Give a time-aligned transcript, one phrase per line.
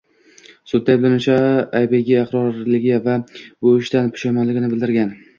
[0.69, 1.33] Sudda ayblanuvchi
[1.79, 3.17] aybiga iqrorligi va
[3.67, 5.13] bu ishidan pushaymonligini bildirgan